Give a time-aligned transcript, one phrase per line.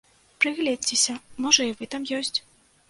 [0.45, 1.15] Прыгледзьцеся,
[1.47, 2.35] можа і вы там ёсць?